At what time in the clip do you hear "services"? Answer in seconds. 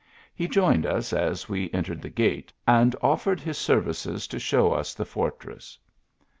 3.59-4.25